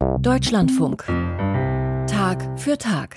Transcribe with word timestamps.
Deutschlandfunk. 0.00 1.04
Tag 2.06 2.58
für 2.58 2.78
Tag. 2.78 3.16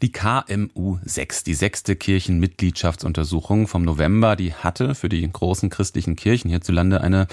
Die 0.00 0.10
KMU 0.10 0.98
6, 1.02 1.44
die 1.44 1.52
sechste 1.52 1.96
Kirchenmitgliedschaftsuntersuchung 1.96 3.66
vom 3.66 3.82
November, 3.82 4.34
die 4.34 4.54
hatte 4.54 4.94
für 4.94 5.10
die 5.10 5.30
großen 5.30 5.68
christlichen 5.68 6.16
Kirchen 6.16 6.48
hierzulande 6.48 7.02
eine 7.02 7.26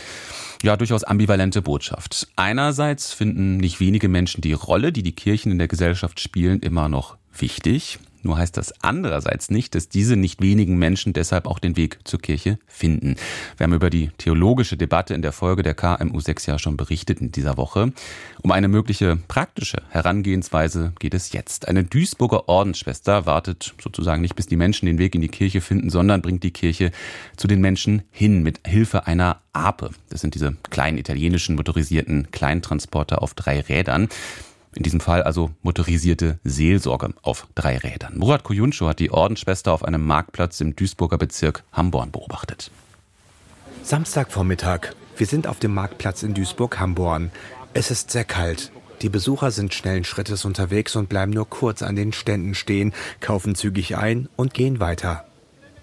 ja 0.61 0.75
durchaus 0.75 1.05
ambivalente 1.05 1.61
Botschaft. 1.61 2.27
Einerseits 2.35 3.13
finden 3.13 3.57
nicht 3.57 3.79
wenige 3.79 4.09
Menschen 4.09 4.41
die 4.41 4.53
Rolle, 4.53 4.91
die 4.91 5.03
die 5.03 5.15
Kirchen 5.15 5.53
in 5.53 5.57
der 5.57 5.69
Gesellschaft 5.69 6.19
spielen, 6.19 6.59
immer 6.59 6.89
noch 6.89 7.17
wichtig. 7.31 7.99
Nur 8.25 8.37
heißt 8.39 8.57
das 8.57 8.73
andererseits 8.81 9.51
nicht, 9.51 9.75
dass 9.75 9.87
diese 9.87 10.15
nicht 10.15 10.41
wenigen 10.41 10.77
Menschen 10.77 11.13
deshalb 11.13 11.45
auch 11.45 11.59
den 11.59 11.77
Weg 11.77 11.99
zur 12.05 12.19
Kirche 12.19 12.57
finden. 12.65 13.17
Wir 13.55 13.65
haben 13.65 13.73
über 13.73 13.91
die 13.91 14.09
theologische 14.17 14.77
Debatte 14.77 15.13
in 15.13 15.21
der 15.21 15.31
Folge 15.31 15.61
der 15.61 15.75
KMU 15.75 16.19
6 16.19 16.47
ja 16.47 16.57
schon 16.57 16.75
berichtet 16.75 17.21
in 17.21 17.31
dieser 17.31 17.55
Woche. 17.55 17.93
Um 18.41 18.51
eine 18.51 18.67
mögliche 18.67 19.15
praktische 19.27 19.83
Herangehensweise 19.89 20.93
geht 20.97 21.13
es 21.13 21.33
jetzt. 21.33 21.67
Eine 21.67 21.83
Duisburger 21.83 22.49
Ordensschwester 22.49 23.27
wartet 23.27 23.75
sozusagen 23.79 24.23
nicht, 24.23 24.35
bis 24.35 24.47
die 24.47 24.57
Menschen 24.57 24.87
den 24.87 24.97
Weg 24.97 25.13
in 25.13 25.21
die 25.21 25.27
Kirche 25.27 25.61
finden, 25.61 25.91
sondern 25.91 26.23
bringt 26.23 26.43
die 26.43 26.51
Kirche 26.51 26.91
zu 27.37 27.47
den 27.47 27.61
Menschen 27.61 28.01
hin 28.09 28.41
mit 28.41 28.61
Hilfe 28.65 29.05
einer 29.05 29.41
Ape. 29.53 29.91
Das 30.09 30.21
sind 30.21 30.33
diese 30.33 30.55
kleinen 30.71 30.97
italienischen 30.97 31.55
motorisierten 31.55 32.31
Kleintransporter 32.31 33.21
auf 33.21 33.35
drei 33.35 33.61
Rädern. 33.61 34.09
In 34.75 34.83
diesem 34.83 34.99
Fall 34.99 35.23
also 35.23 35.51
motorisierte 35.63 36.37
Seelsorge 36.43 37.13
auf 37.21 37.47
drei 37.55 37.77
Rädern. 37.77 38.17
Murat 38.17 38.43
Kuyuncu 38.43 38.87
hat 38.87 38.99
die 38.99 39.09
Ordensschwester 39.09 39.71
auf 39.71 39.85
einem 39.85 40.05
Marktplatz 40.05 40.59
im 40.59 40.75
Duisburger 40.75 41.17
Bezirk 41.17 41.63
Hamborn 41.71 42.11
beobachtet. 42.11 42.71
Samstagvormittag. 43.83 44.89
Wir 45.15 45.27
sind 45.27 45.47
auf 45.47 45.59
dem 45.59 45.73
Marktplatz 45.73 46.23
in 46.23 46.33
Duisburg-Hamborn. 46.33 47.31
Es 47.73 47.89
ist 47.89 48.11
sehr 48.11 48.25
kalt. 48.25 48.71
Die 49.01 49.09
Besucher 49.09 49.51
sind 49.51 49.73
schnellen 49.73 50.03
Schrittes 50.03 50.43
unterwegs 50.43 50.95
und 50.95 51.07
bleiben 51.07 51.31
nur 51.31 51.49
kurz 51.49 51.81
an 51.81 51.95
den 51.95 52.11
Ständen 52.11 52.53
stehen, 52.53 52.93
kaufen 53.21 53.55
zügig 53.55 53.95
ein 53.95 54.27
und 54.35 54.53
gehen 54.53 54.79
weiter. 54.79 55.25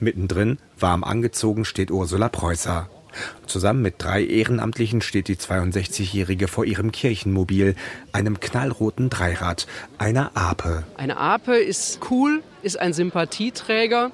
Mittendrin, 0.00 0.58
warm 0.78 1.05
angezogen, 1.05 1.64
steht 1.64 1.91
Ursula 1.91 2.28
Preußer. 2.28 2.91
Zusammen 3.46 3.82
mit 3.82 3.94
drei 3.98 4.24
Ehrenamtlichen 4.24 5.00
steht 5.00 5.28
die 5.28 5.36
62-Jährige 5.36 6.48
vor 6.48 6.64
ihrem 6.64 6.92
Kirchenmobil, 6.92 7.74
einem 8.12 8.41
knallroten 8.41 9.10
Dreirad, 9.10 9.66
einer 9.98 10.30
Ape. 10.34 10.84
Eine 10.96 11.16
Ape 11.16 11.56
ist 11.56 12.00
cool, 12.10 12.42
ist 12.62 12.78
ein 12.78 12.92
Sympathieträger, 12.92 14.10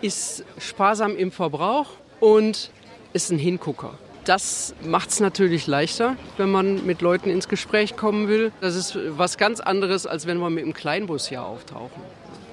ist 0.00 0.44
sparsam 0.58 1.16
im 1.16 1.30
Verbrauch 1.32 1.88
und 2.20 2.70
ist 3.12 3.30
ein 3.30 3.38
Hingucker. 3.38 3.98
Das 4.24 4.74
macht 4.84 5.10
es 5.10 5.18
natürlich 5.18 5.66
leichter, 5.66 6.16
wenn 6.36 6.50
man 6.50 6.86
mit 6.86 7.02
Leuten 7.02 7.28
ins 7.28 7.48
Gespräch 7.48 7.96
kommen 7.96 8.28
will. 8.28 8.52
Das 8.60 8.76
ist 8.76 8.96
was 9.16 9.36
ganz 9.36 9.58
anderes, 9.58 10.06
als 10.06 10.26
wenn 10.26 10.38
wir 10.38 10.48
mit 10.48 10.62
einem 10.62 10.74
Kleinbus 10.74 11.28
hier 11.28 11.42
auftauchen. 11.42 12.02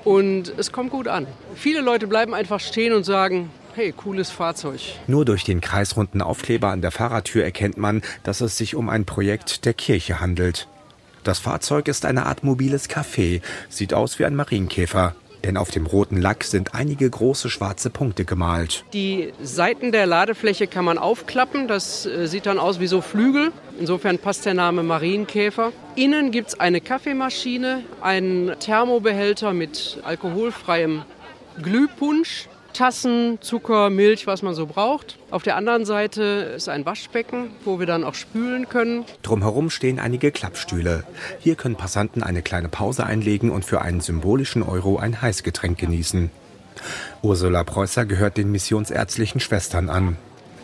Und 0.03 0.51
es 0.57 0.71
kommt 0.71 0.89
gut 0.89 1.07
an. 1.07 1.27
Viele 1.55 1.81
Leute 1.81 2.07
bleiben 2.07 2.33
einfach 2.33 2.59
stehen 2.59 2.93
und 2.93 3.03
sagen, 3.03 3.51
Hey, 3.75 3.91
cooles 3.91 4.29
Fahrzeug. 4.29 4.81
Nur 5.07 5.25
durch 5.25 5.43
den 5.43 5.61
kreisrunden 5.61 6.21
Aufkleber 6.21 6.69
an 6.69 6.81
der 6.81 6.91
Fahrertür 6.91 7.43
erkennt 7.43 7.77
man, 7.77 8.01
dass 8.23 8.41
es 8.41 8.57
sich 8.57 8.75
um 8.75 8.89
ein 8.89 9.05
Projekt 9.05 9.65
der 9.65 9.73
Kirche 9.73 10.19
handelt. 10.19 10.67
Das 11.23 11.39
Fahrzeug 11.39 11.87
ist 11.87 12.05
eine 12.05 12.25
Art 12.25 12.43
mobiles 12.43 12.89
Café, 12.89 13.41
sieht 13.69 13.93
aus 13.93 14.19
wie 14.19 14.25
ein 14.25 14.35
Marienkäfer. 14.35 15.15
Denn 15.43 15.55
auf 15.55 15.71
dem 15.71 15.85
roten 15.85 16.17
Lack 16.17 16.43
sind 16.43 16.75
einige 16.75 17.09
große 17.09 17.49
schwarze 17.49 17.89
Punkte 17.89 18.25
gemalt. 18.25 18.83
Die 18.91 19.31
Seiten 19.41 19.91
der 19.91 20.05
Ladefläche 20.05 20.67
kann 20.67 20.83
man 20.83 20.97
aufklappen. 20.97 21.67
Das 21.67 22.05
äh, 22.05 22.27
sieht 22.27 22.45
dann 22.45 22.59
aus 22.59 22.79
wie 22.79 22.87
so 22.87 22.99
Flügel. 23.01 23.53
Insofern 23.79 24.19
passt 24.19 24.45
der 24.45 24.53
Name 24.53 24.83
Marienkäfer. 24.83 25.71
Innen 25.95 26.31
gibt 26.31 26.49
es 26.49 26.59
eine 26.59 26.81
Kaffeemaschine, 26.81 27.83
einen 28.01 28.59
Thermobehälter 28.59 29.53
mit 29.53 29.99
alkoholfreiem 30.03 31.03
Glühpunsch 31.61 32.49
Tassen, 32.79 33.39
Zucker, 33.41 33.89
Milch, 33.89 34.25
was 34.25 34.41
man 34.41 34.53
so 34.53 34.65
braucht. 34.65 35.17
Auf 35.31 35.43
der 35.43 35.57
anderen 35.57 35.83
Seite 35.83 36.53
ist 36.55 36.69
ein 36.69 36.85
Waschbecken, 36.85 37.49
wo 37.65 37.77
wir 37.77 37.85
dann 37.85 38.05
auch 38.05 38.15
spülen 38.15 38.69
können. 38.69 39.03
Drumherum 39.21 39.69
stehen 39.69 39.99
einige 39.99 40.31
Klappstühle. 40.31 41.03
Hier 41.39 41.55
können 41.55 41.75
Passanten 41.75 42.23
eine 42.23 42.41
kleine 42.41 42.69
Pause 42.69 43.05
einlegen 43.05 43.51
und 43.51 43.65
für 43.65 43.81
einen 43.81 43.99
symbolischen 43.99 44.63
Euro 44.63 44.97
ein 44.97 45.21
Heißgetränk 45.21 45.77
genießen. 45.77 46.31
Ursula 47.21 47.65
Preußer 47.65 48.05
gehört 48.05 48.37
den 48.37 48.49
missionsärztlichen 48.49 49.41
Schwestern 49.41 49.89
an. 49.89 50.15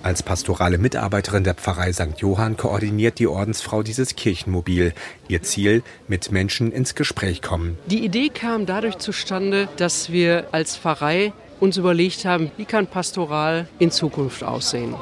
Als 0.01 0.23
pastorale 0.23 0.77
Mitarbeiterin 0.77 1.43
der 1.43 1.55
Pfarrei 1.55 1.91
St. 1.91 2.19
Johann 2.19 2.55
koordiniert 2.55 3.19
die 3.19 3.27
Ordensfrau 3.27 3.83
dieses 3.83 4.15
Kirchenmobil. 4.15 4.93
Ihr 5.27 5.41
Ziel, 5.41 5.83
mit 6.07 6.31
Menschen 6.31 6.71
ins 6.71 6.95
Gespräch 6.95 7.41
kommen. 7.41 7.77
Die 7.87 8.05
Idee 8.05 8.29
kam 8.29 8.65
dadurch 8.65 8.99
zustande, 8.99 9.67
dass 9.75 10.11
wir 10.11 10.45
als 10.53 10.77
Pfarrei 10.77 11.33
uns 11.59 11.77
überlegt 11.77 12.25
haben, 12.25 12.51
wie 12.57 12.65
kann 12.65 12.87
Pastoral 12.87 13.67
in 13.79 13.91
Zukunft 13.91 14.43
aussehen. 14.43 14.95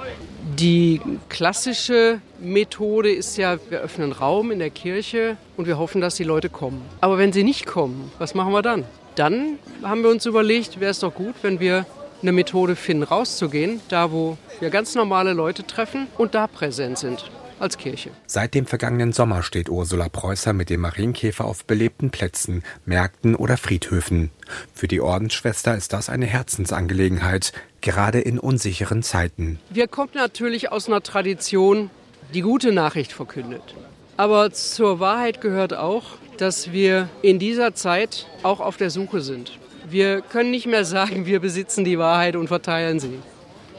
Die 0.59 1.01
klassische 1.29 2.19
Methode 2.39 3.11
ist 3.11 3.37
ja, 3.37 3.57
wir 3.69 3.79
öffnen 3.79 4.11
Raum 4.11 4.51
in 4.51 4.59
der 4.59 4.69
Kirche 4.69 5.37
und 5.57 5.67
wir 5.67 5.77
hoffen, 5.77 6.01
dass 6.01 6.15
die 6.15 6.23
Leute 6.23 6.49
kommen. 6.49 6.81
Aber 7.01 7.17
wenn 7.17 7.33
sie 7.33 7.43
nicht 7.43 7.65
kommen, 7.65 8.11
was 8.19 8.35
machen 8.35 8.51
wir 8.51 8.61
dann? 8.61 8.83
Dann 9.15 9.57
haben 9.83 10.03
wir 10.03 10.09
uns 10.09 10.25
überlegt, 10.25 10.79
wäre 10.79 10.91
es 10.91 10.99
doch 10.99 11.13
gut, 11.13 11.35
wenn 11.41 11.59
wir 11.59 11.85
eine 12.21 12.31
Methode 12.31 12.75
finden, 12.75 13.03
rauszugehen, 13.03 13.81
da 13.89 14.11
wo 14.11 14.37
wir 14.59 14.69
ganz 14.69 14.95
normale 14.95 15.33
Leute 15.33 15.65
treffen 15.65 16.07
und 16.17 16.35
da 16.35 16.47
präsent 16.47 16.97
sind 16.97 17.29
als 17.63 17.77
Kirche. 17.77 18.11
Seit 18.27 18.53
dem 18.53 18.67
vergangenen 18.67 19.13
Sommer 19.13 19.41
steht 19.41 19.69
Ursula 19.69 20.09
Preußer 20.09 20.53
mit 20.53 20.69
dem 20.69 20.81
Marienkäfer 20.81 21.45
auf 21.45 21.65
belebten 21.65 22.11
Plätzen, 22.11 22.63
Märkten 22.85 23.35
oder 23.35 23.57
Friedhöfen. 23.57 24.29
Für 24.73 24.87
die 24.87 25.01
Ordensschwester 25.01 25.75
ist 25.75 25.93
das 25.93 26.09
eine 26.09 26.27
Herzensangelegenheit, 26.27 27.53
gerade 27.81 28.19
in 28.19 28.37
unsicheren 28.37 29.01
Zeiten. 29.01 29.59
Wir 29.69 29.87
kommen 29.87 30.11
natürlich 30.13 30.71
aus 30.71 30.87
einer 30.87 31.01
Tradition, 31.01 31.89
die 32.33 32.41
gute 32.41 32.71
Nachricht 32.71 33.11
verkündet. 33.11 33.75
Aber 34.17 34.51
zur 34.51 34.99
Wahrheit 34.99 35.41
gehört 35.41 35.73
auch, 35.73 36.03
dass 36.37 36.71
wir 36.71 37.09
in 37.21 37.39
dieser 37.39 37.73
Zeit 37.73 38.27
auch 38.43 38.59
auf 38.59 38.77
der 38.77 38.89
Suche 38.89 39.21
sind. 39.21 39.57
Wir 39.89 40.21
können 40.21 40.51
nicht 40.51 40.67
mehr 40.67 40.85
sagen, 40.85 41.25
wir 41.25 41.39
besitzen 41.39 41.83
die 41.83 41.97
Wahrheit 41.97 42.35
und 42.35 42.47
verteilen 42.47 42.99
sie. 42.99 43.19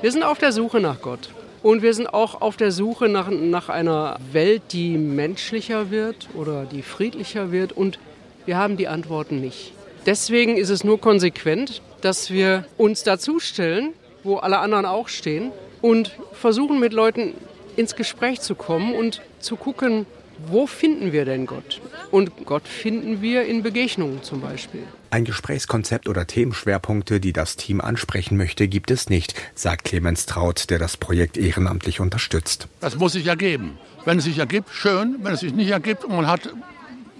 Wir 0.00 0.12
sind 0.12 0.22
auf 0.22 0.38
der 0.38 0.52
Suche 0.52 0.80
nach 0.80 1.00
Gott. 1.00 1.30
Und 1.64 1.80
wir 1.80 1.94
sind 1.94 2.12
auch 2.12 2.42
auf 2.42 2.58
der 2.58 2.70
Suche 2.70 3.08
nach, 3.08 3.30
nach 3.30 3.70
einer 3.70 4.18
Welt, 4.32 4.60
die 4.72 4.98
menschlicher 4.98 5.90
wird 5.90 6.28
oder 6.34 6.66
die 6.66 6.82
friedlicher 6.82 7.52
wird. 7.52 7.72
Und 7.72 7.98
wir 8.44 8.58
haben 8.58 8.76
die 8.76 8.86
Antworten 8.86 9.40
nicht. 9.40 9.72
Deswegen 10.04 10.58
ist 10.58 10.68
es 10.68 10.84
nur 10.84 11.00
konsequent, 11.00 11.80
dass 12.02 12.30
wir 12.30 12.66
uns 12.76 13.02
dazustellen, 13.02 13.94
wo 14.24 14.36
alle 14.36 14.58
anderen 14.58 14.84
auch 14.84 15.08
stehen, 15.08 15.52
und 15.80 16.14
versuchen 16.34 16.80
mit 16.80 16.92
Leuten 16.92 17.32
ins 17.76 17.96
Gespräch 17.96 18.42
zu 18.42 18.54
kommen 18.54 18.94
und 18.94 19.22
zu 19.40 19.56
gucken, 19.56 20.04
wo 20.46 20.66
finden 20.66 21.12
wir 21.12 21.24
denn 21.24 21.46
Gott? 21.46 21.80
Und 22.10 22.44
Gott 22.44 22.66
finden 22.68 23.22
wir 23.22 23.44
in 23.44 23.62
Begegnungen 23.62 24.22
zum 24.22 24.40
Beispiel. 24.40 24.82
Ein 25.10 25.24
Gesprächskonzept 25.24 26.08
oder 26.08 26.26
Themenschwerpunkte, 26.26 27.20
die 27.20 27.32
das 27.32 27.56
Team 27.56 27.80
ansprechen 27.80 28.36
möchte, 28.36 28.68
gibt 28.68 28.90
es 28.90 29.08
nicht, 29.08 29.34
sagt 29.54 29.84
Clemens 29.84 30.26
Traut, 30.26 30.70
der 30.70 30.78
das 30.78 30.96
Projekt 30.96 31.36
ehrenamtlich 31.36 32.00
unterstützt. 32.00 32.68
Das 32.80 32.96
muss 32.96 33.12
sich 33.12 33.26
ergeben. 33.26 33.78
Wenn 34.04 34.18
es 34.18 34.24
sich 34.24 34.38
ergibt, 34.38 34.70
schön. 34.70 35.16
Wenn 35.22 35.34
es 35.34 35.40
sich 35.40 35.54
nicht 35.54 35.70
ergibt 35.70 36.04
und 36.04 36.16
man 36.16 36.26
hat 36.26 36.52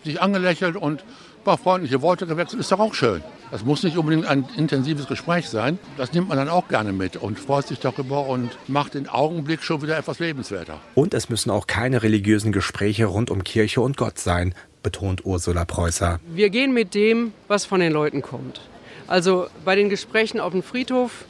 sich 0.04 0.20
angelächelt 0.20 0.76
und 0.76 1.04
paar 1.44 1.58
freundliche 1.58 2.02
Worte 2.02 2.26
gewechselt, 2.26 2.60
ist 2.60 2.72
doch 2.72 2.80
auch 2.80 2.94
schön. 2.94 3.22
Das 3.50 3.64
muss 3.64 3.82
nicht 3.82 3.96
unbedingt 3.96 4.26
ein 4.26 4.46
intensives 4.56 5.06
Gespräch 5.06 5.48
sein. 5.48 5.78
Das 5.96 6.12
nimmt 6.12 6.28
man 6.28 6.38
dann 6.38 6.48
auch 6.48 6.66
gerne 6.68 6.92
mit 6.92 7.16
und 7.16 7.38
freut 7.38 7.68
sich 7.68 7.78
darüber 7.78 8.26
und 8.26 8.50
macht 8.66 8.94
den 8.94 9.08
Augenblick 9.08 9.62
schon 9.62 9.82
wieder 9.82 9.96
etwas 9.96 10.18
lebenswerter. 10.18 10.80
Und 10.94 11.14
es 11.14 11.28
müssen 11.28 11.50
auch 11.50 11.66
keine 11.66 12.02
religiösen 12.02 12.50
Gespräche 12.50 13.06
rund 13.06 13.30
um 13.30 13.44
Kirche 13.44 13.80
und 13.80 13.96
Gott 13.96 14.18
sein, 14.18 14.54
betont 14.82 15.24
Ursula 15.24 15.64
Preußer. 15.64 16.18
Wir 16.26 16.50
gehen 16.50 16.72
mit 16.72 16.94
dem, 16.94 17.32
was 17.46 17.64
von 17.64 17.80
den 17.80 17.92
Leuten 17.92 18.22
kommt. 18.22 18.60
Also 19.06 19.46
bei 19.64 19.76
den 19.76 19.88
Gesprächen 19.88 20.40
auf 20.40 20.52
dem 20.52 20.62
Friedhof, 20.62 21.24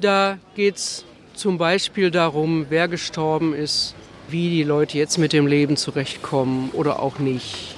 da 0.00 0.38
geht 0.54 0.76
es 0.76 1.04
zum 1.34 1.58
Beispiel 1.58 2.10
darum, 2.10 2.66
wer 2.68 2.88
gestorben 2.88 3.54
ist, 3.54 3.94
wie 4.28 4.50
die 4.50 4.62
Leute 4.62 4.98
jetzt 4.98 5.18
mit 5.18 5.32
dem 5.32 5.46
Leben 5.46 5.76
zurechtkommen 5.76 6.70
oder 6.72 7.00
auch 7.00 7.18
nicht 7.18 7.74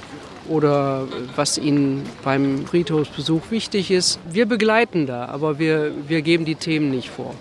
oder 0.53 1.09
was 1.35 1.57
ihnen 1.57 2.05
beim 2.23 2.67
Friedhofsbesuch 2.67 3.51
wichtig 3.51 3.91
ist. 3.91 4.21
Wir 4.31 4.47
begleiten 4.47 5.07
da, 5.07 5.27
aber 5.27 5.59
wir, 5.59 5.93
wir 6.07 6.23
geben 6.23 6.45
die 6.45 6.57
Themen 6.57 6.91
nicht 6.91 7.09
vor. 7.09 7.35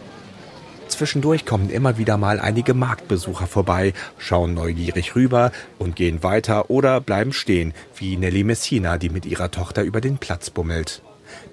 Zwischendurch 0.87 1.45
kommen 1.45 1.69
immer 1.69 1.97
wieder 1.97 2.17
mal 2.17 2.39
einige 2.39 2.73
Marktbesucher 2.73 3.47
vorbei, 3.47 3.93
schauen 4.17 4.53
neugierig 4.53 5.15
rüber 5.15 5.51
und 5.79 5.95
gehen 5.95 6.21
weiter 6.21 6.69
oder 6.69 7.01
bleiben 7.01 7.33
stehen, 7.33 7.73
wie 7.95 8.17
Nelly 8.17 8.43
Messina, 8.43 8.97
die 8.97 9.09
mit 9.09 9.25
ihrer 9.25 9.51
Tochter 9.51 9.83
über 9.83 10.01
den 10.01 10.17
Platz 10.17 10.49
bummelt. 10.49 11.01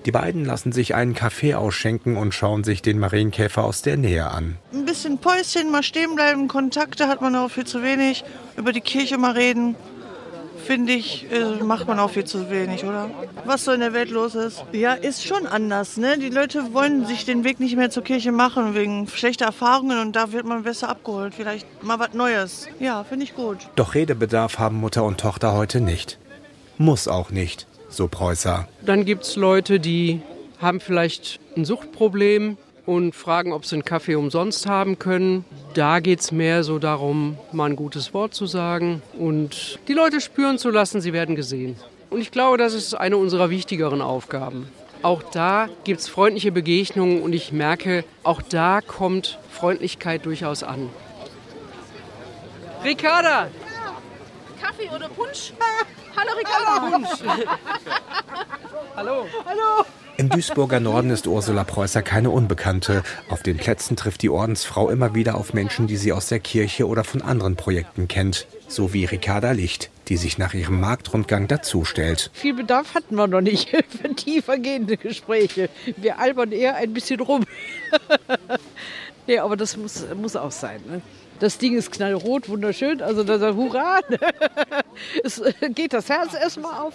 Die 0.07 0.11
beiden 0.11 0.45
lassen 0.45 0.73
sich 0.73 0.95
einen 0.95 1.15
Kaffee 1.15 1.55
ausschenken 1.55 2.17
und 2.17 2.35
schauen 2.35 2.65
sich 2.65 2.83
den 2.83 2.99
Marienkäfer 2.99 3.65
aus 3.65 3.83
der 3.83 3.97
Nähe 3.97 4.29
an. 4.29 4.57
Ein 4.73 4.85
bisschen 4.85 5.19
Päuschen, 5.19 5.71
mal 5.71 5.83
stehen 5.83 6.15
bleiben, 6.15 6.49
Kontakte 6.49 7.09
hat 7.09 7.21
man 7.21 7.37
auch 7.37 7.51
viel 7.51 7.65
zu 7.67 7.83
wenig, 7.83 8.25
über 8.57 8.73
die 8.73 8.81
Kirche 8.81 9.19
mal 9.19 9.33
reden. 9.33 9.77
Finde 10.69 10.93
ich, 10.93 11.25
äh, 11.33 11.65
macht 11.65 11.89
man 11.89 11.99
auch 11.99 12.11
viel 12.11 12.25
zu 12.25 12.51
wenig, 12.51 12.85
oder? 12.85 13.09
Was 13.47 13.65
so 13.65 13.73
in 13.73 13.81
der 13.81 13.95
Welt 13.95 14.11
los 14.11 14.35
ist. 14.35 14.63
Ja, 14.73 14.93
ist 14.93 15.27
schon 15.27 15.47
anders. 15.47 15.97
Ne? 15.97 16.19
Die 16.19 16.29
Leute 16.29 16.75
wollen 16.75 17.07
sich 17.07 17.25
den 17.25 17.43
Weg 17.43 17.59
nicht 17.59 17.75
mehr 17.75 17.89
zur 17.89 18.05
Kirche 18.05 18.33
machen 18.33 18.75
wegen 18.75 19.09
schlechter 19.09 19.47
Erfahrungen 19.47 19.99
und 19.99 20.15
da 20.15 20.31
wird 20.31 20.45
man 20.45 20.65
besser 20.65 20.91
abgeholt. 20.91 21.33
Vielleicht 21.35 21.67
mal 21.83 21.99
was 21.99 22.13
Neues. 22.13 22.69
Ja, 22.81 23.03
finde 23.05 23.25
ich 23.25 23.35
gut. 23.35 23.57
Doch 23.77 23.95
Redebedarf 23.95 24.59
haben 24.59 24.77
Mutter 24.77 25.05
und 25.05 25.19
Tochter 25.19 25.55
heute 25.55 25.81
nicht. 25.81 26.19
Muss 26.77 27.09
auch 27.09 27.31
nicht, 27.31 27.67
so 27.89 28.07
Preußer. 28.07 28.69
Dann 28.83 29.07
gibt 29.07 29.25
es 29.25 29.37
Leute, 29.37 29.81
die 29.81 30.21
haben 30.61 30.81
vielleicht 30.81 31.41
ein 31.57 31.65
Suchtproblem 31.65 32.59
und 32.89 33.15
fragen, 33.15 33.53
ob 33.53 33.67
sie 33.67 33.77
einen 33.77 33.85
Kaffee 33.85 34.15
umsonst 34.15 34.67
haben 34.67 34.99
können. 34.99 35.45
Da 35.75 36.01
geht 36.01 36.21
es 36.21 36.33
mehr 36.33 36.65
so 36.65 36.79
darum, 36.79 37.37
mal 37.53 37.69
ein 37.69 37.77
gutes 37.77 38.15
Wort 38.15 38.33
zu 38.33 38.47
sagen 38.47 39.03
und 39.19 39.79
die 39.89 39.93
Leute 39.93 40.23
spüren 40.23 40.57
zu 40.57 40.71
lassen, 40.71 41.03
sie 41.03 41.13
werden 41.13 41.37
gesehen. 41.37 41.77
Und 42.09 42.23
ich 42.23 42.31
glaube, 42.31 42.57
das 42.57 42.73
ist 42.73 42.95
eine 42.95 43.19
unserer 43.19 43.51
wichtigeren 43.51 44.01
Aufgaben. 44.01 44.73
Auch 45.03 45.23
da 45.23 45.69
gibt 45.85 46.01
es 46.01 46.09
freundliche 46.09 46.51
Begegnungen 46.51 47.21
und 47.21 47.35
ich 47.35 47.53
merke, 47.53 48.05
auch 48.23 48.41
da 48.41 48.81
kommt 48.81 49.39
Freundlichkeit 49.51 50.25
durchaus 50.25 50.63
an. 50.63 50.89
Ricarda! 52.83 53.49
Kaffee 54.63 54.89
oder 54.97 55.11
Punsch? 55.11 55.53
Hallo 56.17 56.31
Ricarda! 56.39 56.97
Punsch! 56.97 57.09
Hallo! 58.97 59.27
Hallo! 59.45 59.85
Im 60.21 60.31
Duisburger 60.31 60.81
Norden 60.81 61.11
ist 61.11 61.29
Ursula 61.29 61.63
Preußer 61.63 62.03
keine 62.03 62.31
Unbekannte. 62.31 63.05
Auf 63.29 63.45
den 63.45 63.57
Plätzen 63.57 63.95
trifft 63.95 64.23
die 64.23 64.31
Ordensfrau 64.31 64.91
immer 64.91 65.15
wieder 65.15 65.37
auf 65.37 65.55
Menschen, 65.55 65.87
die 65.87 65.97
sie 65.97 66.13
aus 66.13 66.27
der 66.27 66.41
Kirche 66.41 66.89
oder 66.89 67.05
von 67.05 67.23
anderen 67.23 67.55
Projekten 67.55 68.09
kennt. 68.09 68.49
So 68.67 68.93
wie 68.93 69.05
Ricarda 69.05 69.53
Licht, 69.53 69.91
die 70.09 70.17
sich 70.17 70.37
nach 70.37 70.55
ihrem 70.55 70.81
Marktrundgang 70.81 71.47
dazustellt. 71.47 72.33
Viel 72.35 72.55
Bedarf 72.55 72.97
hatten 72.97 73.15
wir 73.15 73.29
noch 73.29 73.43
nicht 73.43 73.69
für 74.03 74.13
tiefergehende 74.13 74.97
Gespräche. 74.97 75.71
Wir 75.97 76.19
albern 76.19 76.51
eher 76.51 76.75
ein 76.75 76.93
bisschen 76.93 77.21
rum. 77.21 77.45
nee, 79.29 79.39
aber 79.39 79.57
das 79.57 79.77
muss, 79.77 80.05
muss 80.21 80.35
auch 80.35 80.51
sein. 80.51 80.81
Ne? 80.89 81.01
Das 81.39 81.59
Ding 81.59 81.77
ist 81.77 81.93
knallrot, 81.93 82.49
wunderschön. 82.49 83.03
Also 83.03 83.23
da 83.23 83.39
sagt 83.39 83.55
Hurra! 83.55 84.01
es 85.23 85.41
geht 85.77 85.93
das 85.93 86.09
Herz 86.09 86.35
erstmal 86.35 86.81
auf. 86.81 86.95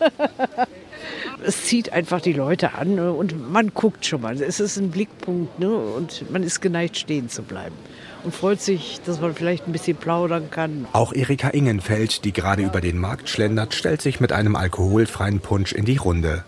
es 1.44 1.64
zieht 1.64 1.92
einfach 1.92 2.20
die 2.20 2.32
Leute 2.32 2.74
an 2.74 2.94
ne, 2.94 3.12
und 3.12 3.50
man 3.52 3.72
guckt 3.74 4.06
schon 4.06 4.22
mal. 4.22 4.40
Es 4.40 4.60
ist 4.60 4.76
ein 4.76 4.90
Blickpunkt 4.90 5.58
ne? 5.58 5.70
und 5.70 6.30
man 6.30 6.42
ist 6.42 6.60
geneigt, 6.60 6.98
stehen 6.98 7.28
zu 7.28 7.42
bleiben. 7.42 7.74
Und 8.22 8.34
freut 8.34 8.60
sich, 8.60 9.00
dass 9.06 9.20
man 9.20 9.34
vielleicht 9.34 9.66
ein 9.66 9.72
bisschen 9.72 9.96
plaudern 9.96 10.50
kann. 10.50 10.86
Auch 10.92 11.14
Erika 11.14 11.48
Ingenfeld, 11.48 12.24
die 12.24 12.32
gerade 12.32 12.62
über 12.62 12.82
den 12.82 12.98
Markt 12.98 13.30
schlendert, 13.30 13.72
stellt 13.72 14.02
sich 14.02 14.20
mit 14.20 14.32
einem 14.32 14.56
alkoholfreien 14.56 15.40
Punsch 15.40 15.72
in 15.72 15.86
die 15.86 15.96
Runde. 15.96 16.44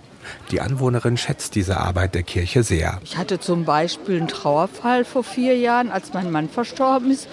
Die 0.50 0.60
Anwohnerin 0.60 1.16
schätzt 1.16 1.54
diese 1.54 1.78
Arbeit 1.78 2.14
der 2.14 2.22
Kirche 2.22 2.62
sehr. 2.62 3.00
Ich 3.04 3.16
hatte 3.16 3.40
zum 3.40 3.64
Beispiel 3.64 4.18
einen 4.18 4.28
Trauerfall 4.28 5.04
vor 5.04 5.24
vier 5.24 5.56
Jahren, 5.56 5.90
als 5.90 6.12
mein 6.12 6.30
Mann 6.30 6.48
verstorben 6.48 7.10
ist. 7.10 7.26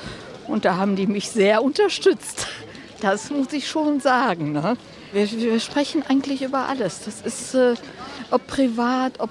Und 0.47 0.65
da 0.65 0.77
haben 0.77 0.95
die 0.95 1.05
mich 1.05 1.29
sehr 1.29 1.61
unterstützt. 1.61 2.47
Das 3.01 3.29
muss 3.29 3.53
ich 3.53 3.67
schon 3.67 3.99
sagen. 3.99 4.51
Ne? 4.51 4.77
Wir, 5.13 5.31
wir, 5.31 5.59
sprechen 5.59 6.03
eigentlich 6.07 6.41
über 6.41 6.67
alles. 6.67 7.01
Das 7.05 7.21
ist, 7.21 7.55
äh, 7.55 7.75
ob 8.31 8.45
privat, 8.47 9.19
ob 9.19 9.29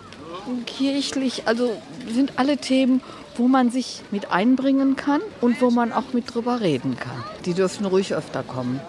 kirchlich, 0.66 1.42
also 1.46 1.76
sind 2.08 2.32
alle 2.36 2.56
Themen, 2.56 3.02
wo 3.36 3.48
man 3.48 3.70
sich 3.70 4.02
mit 4.10 4.32
einbringen 4.32 4.96
kann 4.96 5.20
und 5.40 5.60
wo 5.60 5.70
man 5.70 5.92
auch 5.92 6.12
mit 6.12 6.34
drüber 6.34 6.60
reden 6.60 6.96
kann. 6.98 7.22
Die 7.44 7.54
dürfen 7.54 7.86
ruhig 7.86 8.14
öfter 8.14 8.42
kommen. 8.42 8.80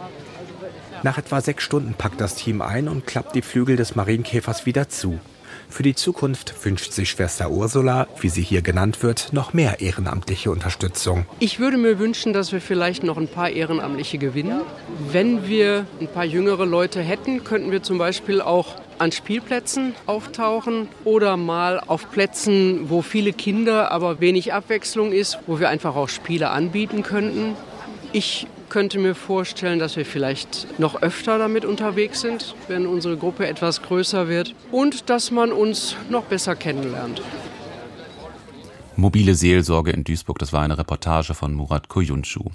Nach 1.03 1.17
etwa 1.17 1.39
sechs 1.39 1.63
Stunden 1.63 1.93
packt 1.93 2.19
das 2.19 2.35
Team 2.35 2.61
ein 2.61 2.87
und 2.89 3.05
klappt 3.05 3.35
die 3.35 3.41
Flügel 3.41 3.75
des 3.75 3.95
Marienkäfers 3.95 4.65
wieder 4.65 4.89
zu. 4.89 5.19
Für 5.69 5.83
die 5.83 5.95
Zukunft 5.95 6.53
wünscht 6.65 6.91
sich 6.91 7.11
Schwester 7.11 7.51
Ursula, 7.51 8.07
wie 8.19 8.29
sie 8.29 8.41
hier 8.41 8.61
genannt 8.61 9.03
wird, 9.03 9.31
noch 9.31 9.53
mehr 9.53 9.79
ehrenamtliche 9.79 10.51
Unterstützung. 10.51 11.25
Ich 11.39 11.59
würde 11.59 11.77
mir 11.77 11.99
wünschen, 11.99 12.33
dass 12.33 12.51
wir 12.51 12.59
vielleicht 12.59 13.03
noch 13.03 13.17
ein 13.17 13.27
paar 13.27 13.49
Ehrenamtliche 13.49 14.17
gewinnen. 14.17 14.61
Wenn 15.11 15.47
wir 15.47 15.85
ein 16.01 16.07
paar 16.07 16.25
jüngere 16.25 16.65
Leute 16.65 17.01
hätten, 17.01 17.43
könnten 17.43 17.71
wir 17.71 17.83
zum 17.83 17.97
Beispiel 17.97 18.41
auch 18.41 18.75
an 18.97 19.11
Spielplätzen 19.11 19.93
auftauchen 20.07 20.89
oder 21.05 21.37
mal 21.37 21.79
auf 21.79 22.11
Plätzen, 22.11 22.89
wo 22.89 23.01
viele 23.01 23.31
Kinder, 23.31 23.91
aber 23.91 24.19
wenig 24.19 24.53
Abwechslung 24.53 25.13
ist, 25.13 25.37
wo 25.47 25.59
wir 25.59 25.69
einfach 25.69 25.95
auch 25.95 26.09
Spiele 26.09 26.49
anbieten 26.49 27.03
könnten. 27.03 27.55
Ich 28.11 28.47
könnte 28.69 28.99
mir 28.99 29.15
vorstellen, 29.15 29.79
dass 29.79 29.95
wir 29.95 30.05
vielleicht 30.05 30.79
noch 30.79 31.01
öfter 31.01 31.37
damit 31.37 31.65
unterwegs 31.65 32.21
sind, 32.21 32.55
wenn 32.67 32.85
unsere 32.85 33.17
Gruppe 33.17 33.47
etwas 33.47 33.81
größer 33.81 34.27
wird 34.27 34.55
und 34.71 35.09
dass 35.09 35.31
man 35.31 35.51
uns 35.51 35.95
noch 36.09 36.23
besser 36.23 36.55
kennenlernt. 36.55 37.21
Mobile 38.95 39.33
Seelsorge 39.33 39.91
in 39.91 40.03
Duisburg, 40.03 40.39
das 40.39 40.51
war 40.51 40.61
eine 40.61 40.77
Reportage 40.77 41.33
von 41.33 41.53
Murat 41.53 41.87
Koyunschu. 41.87 42.51